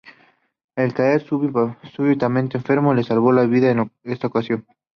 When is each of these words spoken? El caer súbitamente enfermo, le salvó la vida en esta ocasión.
El 0.75 0.95
caer 0.95 1.21
súbitamente 1.23 2.57
enfermo, 2.57 2.91
le 2.95 3.03
salvó 3.03 3.31
la 3.31 3.43
vida 3.45 3.69
en 3.69 3.91
esta 4.01 4.25
ocasión. 4.25 4.65